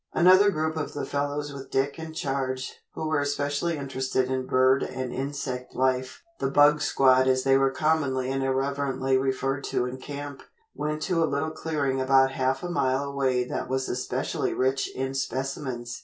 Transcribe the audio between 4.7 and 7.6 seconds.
and insect life the "bug squad" as they